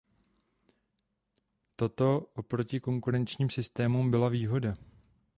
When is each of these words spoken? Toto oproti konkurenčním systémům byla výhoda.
Toto 1.75 2.29
oproti 2.33 2.79
konkurenčním 2.79 3.49
systémům 3.49 4.11
byla 4.11 4.29
výhoda. 4.29 4.73